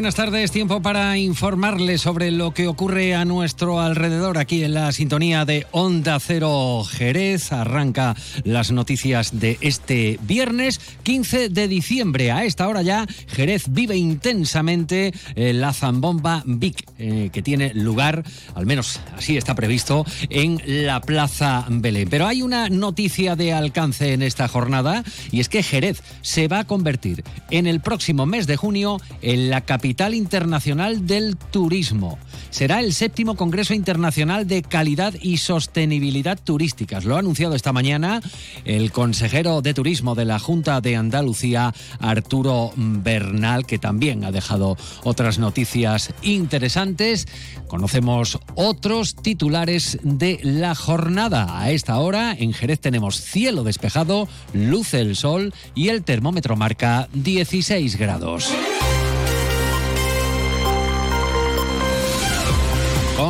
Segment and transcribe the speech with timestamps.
[0.00, 0.50] Buenas tardes.
[0.50, 5.66] Tiempo para informarles sobre lo que ocurre a nuestro alrededor aquí en la sintonía de
[5.72, 7.52] Onda Cero Jerez.
[7.52, 12.32] Arranca las noticias de este viernes 15 de diciembre.
[12.32, 18.24] A esta hora ya Jerez vive intensamente eh, la zambomba Vic, eh, que tiene lugar,
[18.54, 22.08] al menos así está previsto, en la Plaza Belén.
[22.08, 26.60] Pero hay una noticia de alcance en esta jornada y es que Jerez se va
[26.60, 32.18] a convertir en el próximo mes de junio en la capital internacional del turismo.
[32.50, 37.04] Será el séptimo Congreso Internacional de Calidad y Sostenibilidad Turísticas.
[37.04, 38.20] Lo ha anunciado esta mañana
[38.64, 44.76] el consejero de Turismo de la Junta de Andalucía, Arturo Bernal, que también ha dejado
[45.04, 47.28] otras noticias interesantes.
[47.68, 51.60] Conocemos otros titulares de la jornada.
[51.60, 57.08] A esta hora en Jerez tenemos cielo despejado, luce el sol y el termómetro marca
[57.12, 58.50] 16 grados.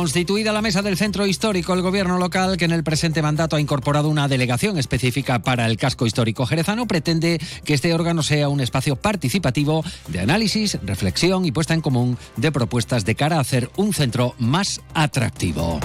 [0.01, 3.61] Constituida la mesa del centro histórico, el gobierno local, que en el presente mandato ha
[3.61, 8.61] incorporado una delegación específica para el casco histórico jerezano, pretende que este órgano sea un
[8.61, 13.69] espacio participativo de análisis, reflexión y puesta en común de propuestas de cara a hacer
[13.77, 15.79] un centro más atractivo.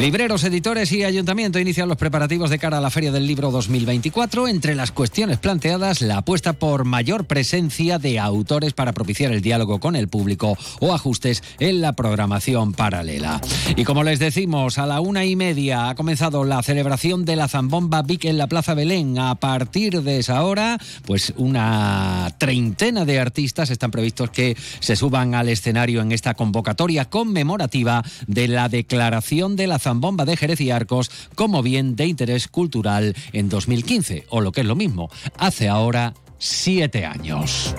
[0.00, 4.48] Libreros, editores y ayuntamiento inician los preparativos de cara a la Feria del Libro 2024.
[4.48, 9.78] Entre las cuestiones planteadas, la apuesta por mayor presencia de autores para propiciar el diálogo
[9.80, 13.40] con el público o ajustes en la programación paralela.
[13.76, 17.46] Y como les decimos, a la una y media ha comenzado la celebración de la
[17.46, 19.18] Zambomba Vic en la Plaza Belén.
[19.18, 25.34] A partir de esa hora, pues una treintena de artistas están previstos que se suban
[25.34, 30.70] al escenario en esta convocatoria conmemorativa de la declaración de la Zambomba de Jerez y
[30.70, 35.68] Arcos como bien de interés cultural en 2015, o lo que es lo mismo, hace
[35.68, 37.74] ahora siete años.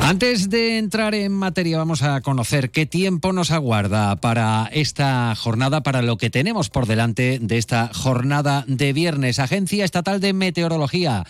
[0.00, 5.82] Antes de entrar en materia, vamos a conocer qué tiempo nos aguarda para esta jornada,
[5.82, 9.38] para lo que tenemos por delante de esta jornada de viernes.
[9.38, 11.24] Agencia Estatal de Meteorología.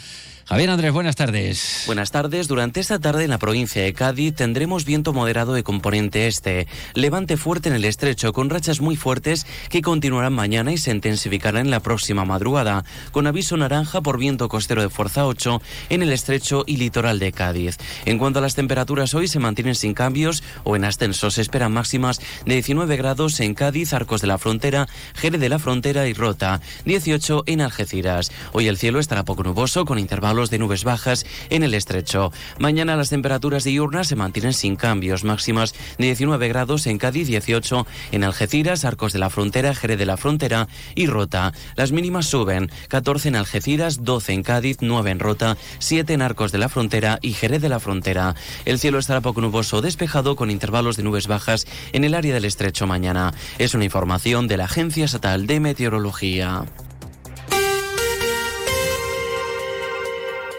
[0.47, 1.85] Javier Andrés, buenas tardes.
[1.87, 2.49] Buenas tardes.
[2.49, 7.39] Durante esta tarde en la provincia de Cádiz tendremos viento moderado de componente este, levante
[7.39, 11.71] fuerte en el estrecho con rachas muy fuertes que continuarán mañana y se intensificarán en
[11.71, 16.65] la próxima madrugada, con aviso naranja por viento costero de fuerza 8 en el estrecho
[16.67, 17.79] y litoral de Cádiz.
[18.05, 21.31] En cuanto a las temperaturas hoy se mantienen sin cambios o en ascenso.
[21.31, 25.59] Se esperan máximas de 19 grados en Cádiz, Arcos de la Frontera, Jerez de la
[25.59, 28.31] Frontera y Rota, 18 en Algeciras.
[28.53, 32.33] Hoy el cielo estará poco nuboso con intervalos de nubes bajas en el estrecho.
[32.59, 37.87] Mañana las temperaturas diurnas se mantienen sin cambios, máximas de 19 grados en Cádiz, 18
[38.11, 41.53] en Algeciras, Arcos de la Frontera, Jerez de la Frontera y Rota.
[41.77, 46.51] Las mínimas suben, 14 en Algeciras, 12 en Cádiz, 9 en Rota, 7 en Arcos
[46.51, 48.35] de la Frontera y Jerez de la Frontera.
[48.65, 52.45] El cielo estará poco nuboso despejado con intervalos de nubes bajas en el área del
[52.45, 53.33] estrecho mañana.
[53.59, 56.65] Es una información de la Agencia Estatal de Meteorología.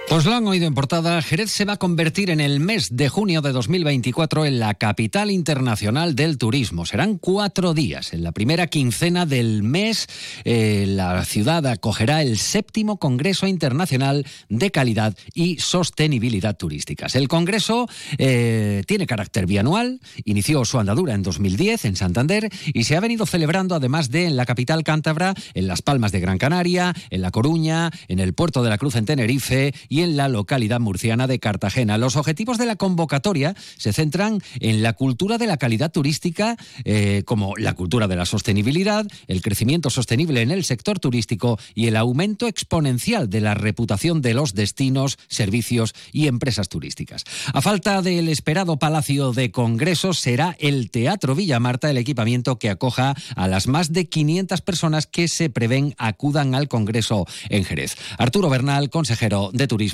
[0.08, 3.10] Pues lo han oído en portada, Jerez se va a convertir en el mes de
[3.10, 6.86] junio de 2024 en la capital internacional del turismo.
[6.86, 8.14] Serán cuatro días.
[8.14, 10.08] En la primera quincena del mes,
[10.44, 17.16] eh, la ciudad acogerá el séptimo Congreso Internacional de Calidad y Sostenibilidad Turísticas.
[17.16, 17.90] El Congreso
[18.20, 23.26] eh, tiene carácter bianual, inició su andadura en 2010 en Santander y se ha venido
[23.26, 27.32] celebrando además de en la capital cántabra, en Las Palmas de Gran Canaria, en La
[27.32, 31.98] Coruña, en el Puerto de la Cruz en Tenerife en la localidad murciana de Cartagena.
[31.98, 37.24] Los objetivos de la convocatoria se centran en la cultura de la calidad turística, eh,
[37.26, 41.96] como la cultura de la sostenibilidad, el crecimiento sostenible en el sector turístico y el
[41.96, 47.24] aumento exponencial de la reputación de los destinos, servicios y empresas turísticas.
[47.54, 53.16] A falta del esperado Palacio de Congresos, será el Teatro Villamarta el equipamiento que acoja
[53.36, 57.96] a las más de 500 personas que se prevén acudan al Congreso en Jerez.
[58.18, 59.85] Arturo Bernal, consejero de Turismo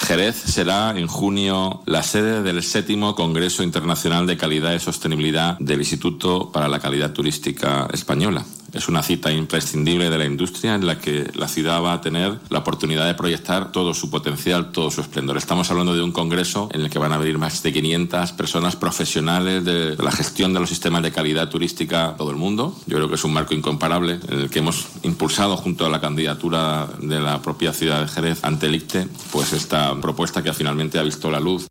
[0.00, 5.80] Jerez será en junio la sede del séptimo Congreso Internacional de Calidad y Sostenibilidad del
[5.80, 8.44] Instituto para la Calidad Turística Española.
[8.72, 12.38] Es una cita imprescindible de la industria en la que la ciudad va a tener
[12.50, 15.36] la oportunidad de proyectar todo su potencial, todo su esplendor.
[15.36, 18.76] Estamos hablando de un congreso en el que van a venir más de 500 personas
[18.76, 22.76] profesionales de la gestión de los sistemas de calidad turística todo el mundo.
[22.86, 26.00] Yo creo que es un marco incomparable en el que hemos impulsado junto a la
[26.00, 30.98] candidatura de la propia ciudad de Jerez ante el ICTE, pues esta propuesta que finalmente
[30.98, 31.66] ha visto la luz.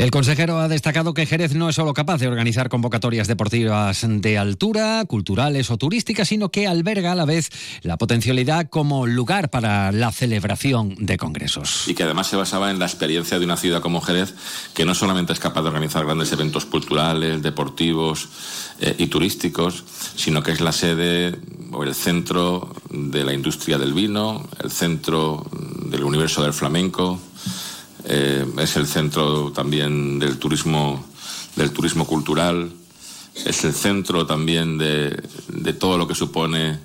[0.00, 4.38] El consejero ha destacado que Jerez no es solo capaz de organizar convocatorias deportivas de
[4.38, 7.50] altura, culturales o turísticas, sino que alberga a la vez
[7.82, 11.86] la potencialidad como lugar para la celebración de congresos.
[11.86, 14.32] Y que además se basaba en la experiencia de una ciudad como Jerez,
[14.72, 18.26] que no solamente es capaz de organizar grandes eventos culturales, deportivos
[18.80, 19.84] eh, y turísticos,
[20.16, 21.36] sino que es la sede
[21.72, 25.44] o el centro de la industria del vino, el centro
[25.90, 27.20] del universo del flamenco
[28.04, 31.04] eh, es el centro también del turismo,
[31.56, 32.70] del turismo cultural,
[33.44, 35.22] es el centro también de,
[35.78, 36.78] todo lo que supone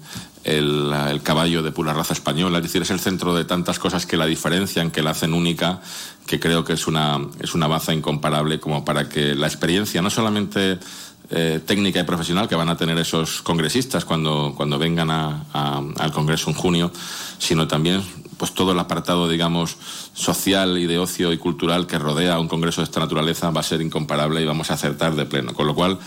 [0.43, 4.17] el, caballo de pura raza española, es decir, es el centro de tantas cosas que
[4.17, 5.81] la diferencian, que la hacen única,
[6.27, 10.09] que creo que es una, es una baza incomparable como para que la experiencia, no
[10.09, 10.79] solamente
[11.31, 16.51] eh, técnica y profesional que van a tener esos congresistas cuando, cuando vengan al Congreso
[16.51, 16.91] en junio,
[17.39, 18.03] sino también
[18.37, 19.77] pues todo el apartado, digamos,
[20.13, 23.63] social y de ocio y cultural que rodea un congreso de esta naturaleza va a
[23.63, 25.53] ser incomparable y vamos a acertar de pleno.
[25.53, 25.99] Con lo cual,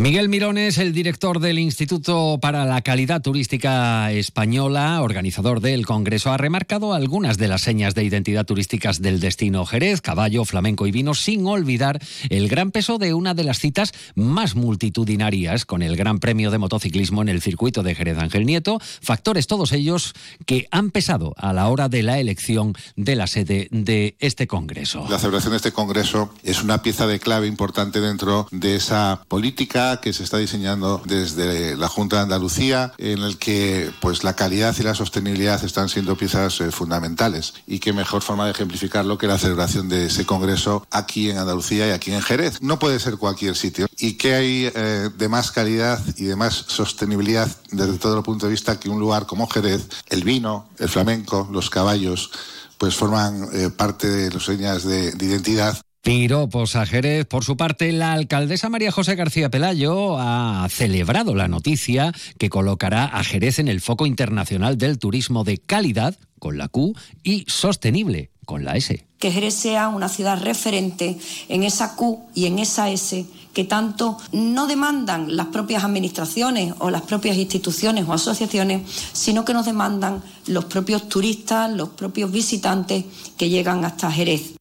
[0.00, 6.36] Miguel Mirones, el director del Instituto para la Calidad Turística Española, organizador del Congreso, ha
[6.36, 9.66] remarcado algunas de las señas de identidad turísticas del destino.
[9.66, 11.98] Jerez, caballo, flamenco y vino, sin olvidar
[12.30, 16.58] el gran peso de una de las citas más multitudinarias con el Gran Premio de
[16.58, 20.14] Motociclismo en el circuito de Jerez Ángel Nieto, factores todos ellos
[20.46, 25.08] que han pesado a la hora de la elección de la sede de este Congreso.
[25.10, 29.87] La celebración de este Congreso es una pieza de clave importante dentro de esa política
[29.96, 34.76] que se está diseñando desde la Junta de Andalucía, en el que pues la calidad
[34.78, 37.54] y la sostenibilidad están siendo piezas eh, fundamentales.
[37.66, 41.88] Y qué mejor forma de ejemplificarlo que la celebración de ese congreso aquí en Andalucía
[41.88, 42.60] y aquí en Jerez.
[42.60, 43.86] No puede ser cualquier sitio.
[43.98, 48.46] ¿Y qué hay eh, de más calidad y de más sostenibilidad desde todo el punto
[48.46, 52.30] de vista que un lugar como Jerez, el vino, el flamenco, los caballos,
[52.76, 55.78] pues forman eh, parte de las señas de identidad
[56.08, 57.26] Piropos a Jerez.
[57.26, 63.04] Por su parte, la alcaldesa María José García Pelayo ha celebrado la noticia que colocará
[63.04, 68.30] a Jerez en el foco internacional del turismo de calidad, con la Q, y sostenible,
[68.46, 69.04] con la S.
[69.18, 71.18] Que Jerez sea una ciudad referente
[71.50, 76.88] en esa Q y en esa S que tanto no demandan las propias administraciones o
[76.88, 83.04] las propias instituciones o asociaciones, sino que nos demandan los propios turistas, los propios visitantes
[83.36, 84.57] que llegan hasta Jerez.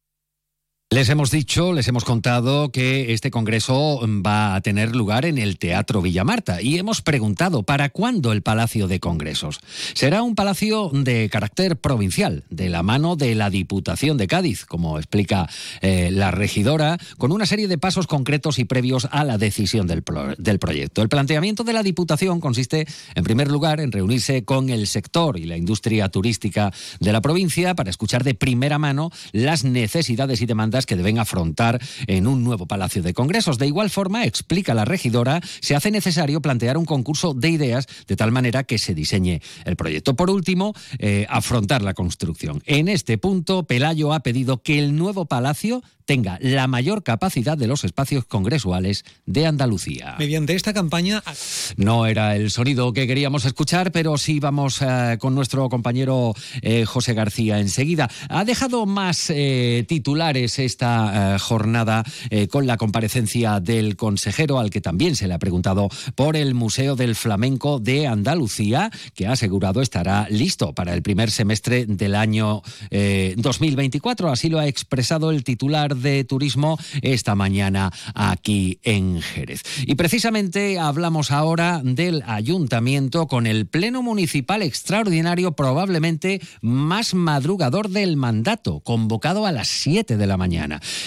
[0.90, 5.60] Les hemos dicho, les hemos contado que este congreso va a tener lugar en el
[5.60, 9.60] Teatro Villamarta y hemos preguntado para cuándo el Palacio de Congresos.
[9.96, 14.98] Será un palacio de carácter provincial, de la mano de la Diputación de Cádiz, como
[14.98, 15.50] explica
[15.82, 20.06] eh, la regidora, con una serie de pasos concretos y previos a la decisión del,
[20.38, 21.02] del proyecto.
[21.02, 25.48] El planteamiento de la Diputación consiste, en primer lugar, en reunirse con el sector y
[25.48, 30.77] la industria turística de la provincia para escuchar de primera mano las necesidades y demandas
[30.86, 33.58] que deben afrontar en un nuevo Palacio de Congresos.
[33.58, 38.16] De igual forma, explica la regidora, se hace necesario plantear un concurso de ideas de
[38.16, 40.16] tal manera que se diseñe el proyecto.
[40.16, 42.62] Por último, eh, afrontar la construcción.
[42.66, 47.68] En este punto, Pelayo ha pedido que el nuevo palacio tenga la mayor capacidad de
[47.68, 50.16] los espacios congresuales de Andalucía.
[50.18, 51.22] Mediante esta campaña...
[51.76, 56.86] No era el sonido que queríamos escuchar, pero sí vamos eh, con nuestro compañero eh,
[56.86, 58.10] José García enseguida.
[58.30, 59.32] Ha dejado más
[59.88, 62.04] titulares esta jornada
[62.52, 66.96] con la comparecencia del consejero, al que también se le ha preguntado por el Museo
[66.96, 72.62] del Flamenco de Andalucía, que ha asegurado estará listo para el primer semestre del año
[72.92, 74.30] 2024.
[74.30, 79.64] Así lo ha expresado el titular de Turismo esta mañana aquí en Jerez.
[79.86, 88.18] Y precisamente hablamos ahora del ayuntamiento con el Pleno Municipal Extraordinario probablemente más madrugador del
[88.18, 90.57] mandato, convocado a las 7 de la mañana.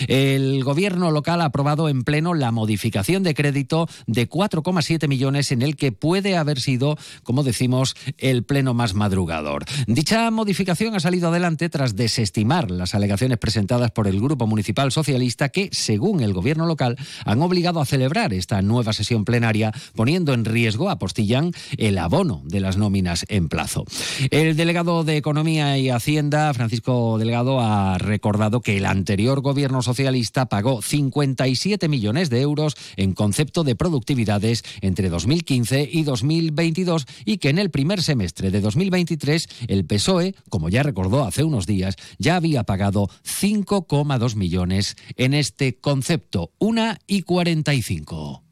[0.06, 5.62] El gobierno local ha aprobado en pleno la modificación de crédito de 4,7 millones en
[5.62, 9.64] el que puede haber sido, como decimos, el pleno más madrugador.
[9.86, 15.48] Dicha modificación ha salido adelante tras desestimar las alegaciones presentadas por el Grupo Municipal Socialista
[15.48, 20.44] que, según el gobierno local, han obligado a celebrar esta nueva sesión plenaria, poniendo en
[20.44, 23.84] riesgo, apostillan, el abono de las nóminas en plazo.
[24.30, 30.46] El delegado de Economía y Hacienda, Francisco Delgado, ha recordado que el anterior gobierno socialista
[30.46, 37.50] pagó 57 millones de euros en concepto de productividades entre 2015 y 2022 y que
[37.50, 42.36] en el primer semestre de 2023 el PSOE, como ya recordó hace unos días, ya
[42.36, 46.52] había pagado 5,2 millones en este concepto.
[46.58, 48.49] Una y 45.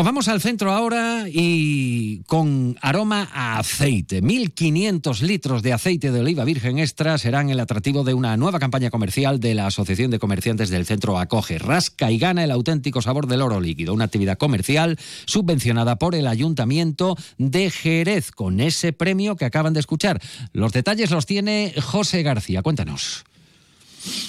[0.00, 4.22] Nos vamos al centro ahora y con aroma a aceite.
[4.22, 8.88] 1.500 litros de aceite de oliva virgen extra serán el atractivo de una nueva campaña
[8.88, 11.58] comercial de la Asociación de Comerciantes del Centro Acoge.
[11.58, 16.28] Rasca y gana el auténtico sabor del oro líquido, una actividad comercial subvencionada por el
[16.28, 20.18] Ayuntamiento de Jerez, con ese premio que acaban de escuchar.
[20.54, 22.62] Los detalles los tiene José García.
[22.62, 23.26] Cuéntanos.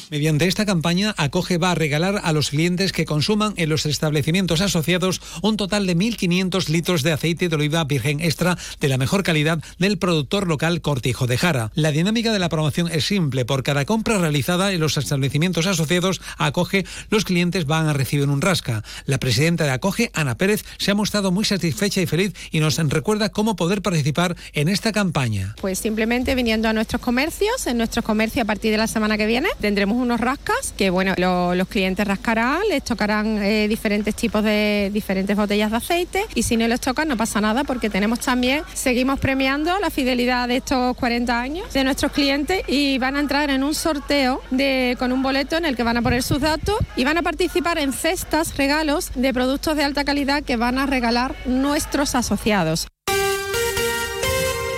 [0.10, 4.62] Mediante esta campaña, Acoge va a regalar a los clientes que consuman en los establecimientos
[4.62, 9.24] asociados un total de 1.500 litros de aceite de oliva virgen extra de la mejor
[9.24, 11.72] calidad del productor local Cortijo de Jara.
[11.76, 13.46] La dinámica de la promoción es simple.
[13.46, 18.28] Por cada compra realizada en los establecimientos asociados a Acoge, los clientes van a recibir
[18.28, 18.84] un rasca.
[19.06, 22.78] La presidenta de Acoge, Ana Pérez, se ha mostrado muy satisfecha y feliz y nos
[22.90, 25.56] recuerda cómo poder participar en esta campaña.
[25.62, 29.26] Pues simplemente viniendo a nuestros comercios, en nuestros comercios a partir de la semana que
[29.26, 34.90] viene, tendremos unos rascas que, bueno, los clientes rascarán, les tocarán eh, diferentes tipos de
[34.92, 38.64] diferentes botellas de aceite y si no les tocan no pasa nada porque tenemos también,
[38.74, 43.50] seguimos premiando la fidelidad de estos 40 años de nuestros clientes y van a entrar
[43.50, 46.76] en un sorteo de, con un boleto en el que van a poner sus datos
[46.96, 50.86] y van a participar en cestas, regalos de productos de alta calidad que van a
[50.86, 52.88] regalar nuestros asociados.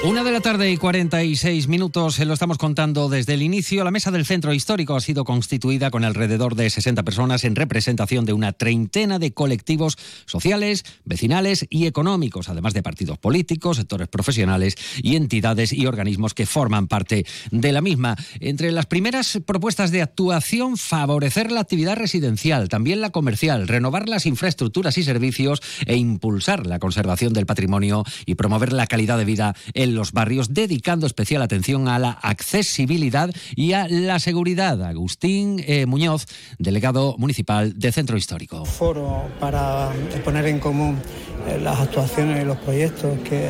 [0.04, 3.86] Una de la tarde y 46 minutos, se lo estamos contando desde el inicio.
[3.86, 8.26] La mesa del centro histórico ha sido constituida con alrededor de 60 personas en representación
[8.26, 14.76] de una treintena de colectivos sociales, vecinales y económicos, además de partidos políticos, sectores profesionales
[15.02, 18.18] y entidades y organismos que forman parte de la misma.
[18.42, 24.26] Entre las primeras propuestas de actuación, favorecer la actividad residencial, también la comercial, renovar las
[24.26, 29.56] infraestructuras y servicios e impulsar la conservación del patrimonio y promover la calidad de vida
[29.74, 34.84] en los barrios, dedicando especial atención a la accesibilidad y a la seguridad.
[34.84, 36.26] Agustín eh, Muñoz,
[36.60, 38.66] delegado municipal de Centro Histórico.
[38.66, 39.92] Foro para
[40.24, 40.98] poner en común
[41.48, 43.50] eh, las actuaciones y los proyectos que,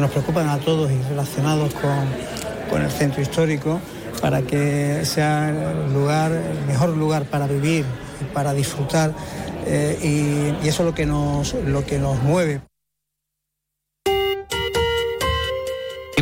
[0.00, 3.78] nos preocupan a todos y relacionados con, el centro histórico
[4.22, 7.84] para que sea el lugar, el mejor lugar para vivir,
[8.32, 9.14] para disfrutar
[9.66, 12.62] eh, y, y, eso es lo que nos, lo que nos mueve.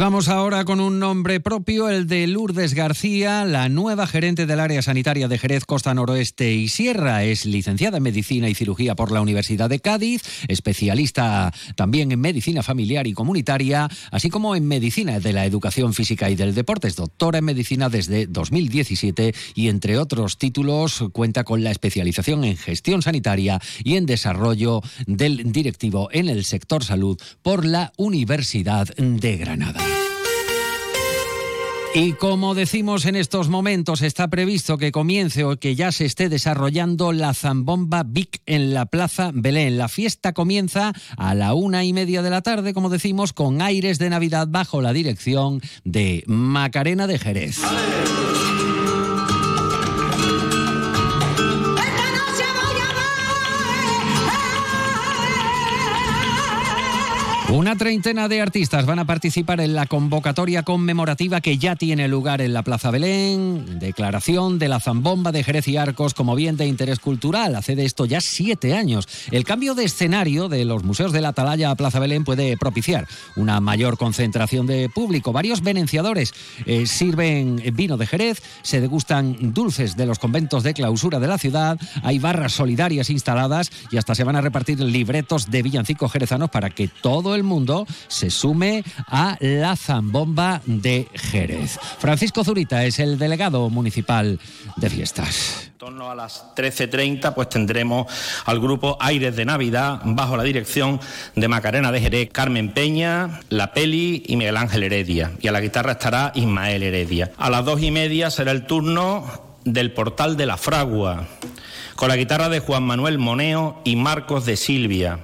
[0.01, 4.81] Vamos ahora con un nombre propio, el de Lourdes García, la nueva gerente del área
[4.81, 7.23] sanitaria de Jerez, Costa Noroeste y Sierra.
[7.25, 12.63] Es licenciada en Medicina y Cirugía por la Universidad de Cádiz, especialista también en Medicina
[12.63, 16.89] Familiar y Comunitaria, así como en Medicina de la Educación Física y del Deporte.
[16.89, 22.57] Es doctora en Medicina desde 2017 y, entre otros títulos, cuenta con la especialización en
[22.57, 29.37] Gestión Sanitaria y en Desarrollo del Directivo en el sector salud por la Universidad de
[29.37, 29.90] Granada.
[31.93, 36.29] Y como decimos en estos momentos, está previsto que comience o que ya se esté
[36.29, 39.77] desarrollando la Zambomba Vic en la Plaza Belén.
[39.77, 43.99] La fiesta comienza a la una y media de la tarde, como decimos, con aires
[43.99, 47.59] de Navidad bajo la dirección de Macarena de Jerez.
[57.53, 62.41] Una treintena de artistas van a participar en la convocatoria conmemorativa que ya tiene lugar
[62.41, 66.67] en la Plaza Belén, declaración de la zambomba de Jerez y Arcos como bien de
[66.67, 67.57] interés cultural.
[67.57, 69.09] Hace de esto ya siete años.
[69.33, 73.09] El cambio de escenario de los museos de la Atalaya a Plaza Belén puede propiciar
[73.35, 75.33] una mayor concentración de público.
[75.33, 76.33] Varios venenciadores
[76.67, 81.37] eh, sirven vino de Jerez, se degustan dulces de los conventos de clausura de la
[81.37, 86.49] ciudad, hay barras solidarias instaladas y hasta se van a repartir libretos de villancicos jerezanos
[86.51, 91.79] para que todo mundo se sume a la zambomba de Jerez.
[91.99, 94.39] Francisco Zurita es el delegado municipal
[94.77, 95.71] de fiestas.
[95.73, 98.07] En torno a las 13.30 pues tendremos
[98.45, 101.01] al grupo Aires de Navidad bajo la dirección
[101.35, 105.33] de Macarena de Jerez, Carmen Peña, La Peli y Miguel Ángel Heredia.
[105.41, 107.31] Y a la guitarra estará Ismael Heredia.
[107.39, 111.27] A las dos y media será el turno del Portal de la Fragua,
[111.97, 115.21] con la guitarra de Juan Manuel Moneo y Marcos de Silvia.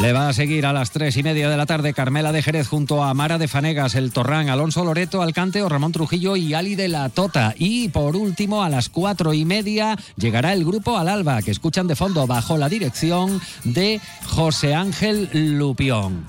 [0.00, 2.68] Le va a seguir a las tres y media de la tarde Carmela de Jerez
[2.68, 6.74] junto a Mara de Fanegas, El Torrán, Alonso Loreto, Alcante o Ramón Trujillo y Ali
[6.74, 7.54] de la Tota.
[7.58, 11.86] Y por último, a las cuatro y media llegará el grupo Al Alba, que escuchan
[11.86, 15.28] de fondo bajo la dirección de José Ángel
[15.58, 16.24] Lupión.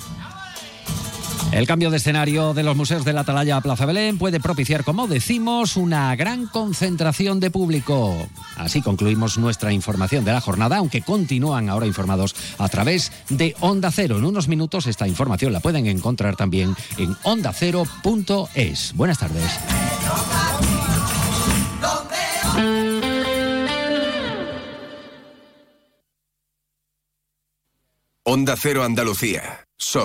[1.51, 5.07] El cambio de escenario de los museos de la Atalaya Plaza Belén puede propiciar, como
[5.07, 8.15] decimos, una gran concentración de público.
[8.55, 13.91] Así concluimos nuestra información de la jornada, aunque continúan ahora informados a través de Onda
[13.91, 14.17] Cero.
[14.17, 18.93] En unos minutos esta información la pueden encontrar también en ondacero.es.
[18.95, 19.59] Buenas tardes.
[28.23, 29.67] Onda Cero Andalucía.